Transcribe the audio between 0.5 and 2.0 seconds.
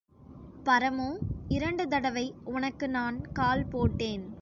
பரமு, இரண்டு